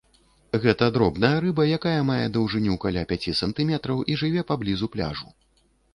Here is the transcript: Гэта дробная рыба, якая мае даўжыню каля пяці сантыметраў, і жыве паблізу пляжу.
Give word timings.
Гэта 0.63 0.85
дробная 0.95 1.31
рыба, 1.45 1.67
якая 1.79 1.99
мае 2.09 2.25
даўжыню 2.37 2.77
каля 2.85 3.03
пяці 3.13 3.37
сантыметраў, 3.43 3.97
і 4.15 4.19
жыве 4.23 4.41
паблізу 4.53 4.85
пляжу. 4.97 5.27